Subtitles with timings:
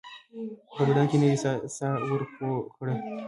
[0.75, 1.37] په بدن کې نوې
[1.77, 2.95] ساه ورپو کړو